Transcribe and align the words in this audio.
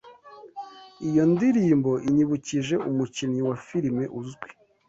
Iyo 1.07 1.23
ndirimbo 1.33 1.91
inyibukije 2.07 2.75
umukinnyi 2.89 3.41
wa 3.47 3.55
firime 3.65 4.03
uzwi. 4.19 4.49